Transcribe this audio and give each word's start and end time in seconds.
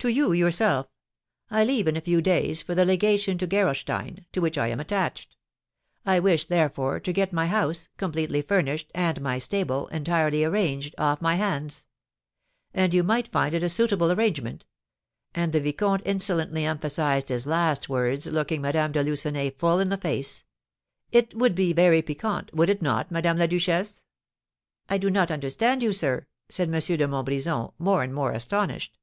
"To 0.00 0.08
you 0.10 0.32
yourself. 0.32 0.88
I 1.50 1.64
leave 1.64 1.88
in 1.88 1.96
a 1.96 2.00
few 2.02 2.20
days 2.20 2.60
for 2.60 2.74
the 2.74 2.84
legation 2.84 3.38
to 3.38 3.46
Gerolstein, 3.46 4.26
to 4.32 4.40
which 4.40 4.58
I 4.58 4.66
am 4.68 4.78
attached. 4.80 5.36
I 6.04 6.18
wish, 6.18 6.44
therefore, 6.44 7.00
to 7.00 7.12
get 7.12 7.32
my 7.32 7.46
house, 7.46 7.88
completely 7.96 8.42
furnished, 8.42 8.90
and 8.94 9.22
my 9.22 9.38
stable, 9.38 9.86
entirely 9.86 10.44
arranged, 10.44 10.94
off 10.98 11.22
my 11.22 11.36
hands; 11.36 11.86
and 12.74 12.92
you 12.92 13.02
might 13.02 13.28
find 13.28 13.54
it 13.54 13.62
a 13.62 13.70
suitable 13.70 14.12
arrangement;" 14.12 14.66
and 15.34 15.54
the 15.54 15.60
vicomte 15.60 16.02
insolently 16.04 16.66
emphasised 16.66 17.30
his 17.30 17.46
last 17.46 17.88
words, 17.88 18.26
looking 18.26 18.60
Madame 18.60 18.92
de 18.92 19.02
Lucenay 19.02 19.50
full 19.52 19.78
in 19.78 19.88
the 19.88 19.96
face. 19.96 20.44
"It 21.12 21.32
would 21.32 21.54
be 21.54 21.72
very 21.72 22.02
piquant, 22.02 22.52
would 22.52 22.68
it 22.68 22.82
not, 22.82 23.10
Madame 23.10 23.38
la 23.38 23.46
Duchesse?" 23.46 24.02
"I 24.90 24.98
do 24.98 25.08
not 25.08 25.30
understand 25.30 25.82
you, 25.82 25.94
sir," 25.94 26.26
said 26.50 26.68
M. 26.68 26.72
de 26.74 27.06
Montbrison, 27.08 27.72
more 27.78 28.02
and 28.02 28.12
more 28.12 28.32
astonished. 28.32 28.98